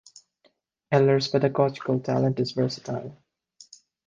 Eller's 0.91 1.27
pedagogical 1.27 1.99
talent 1.99 2.39
is 2.39 2.53
versatile. 2.53 3.21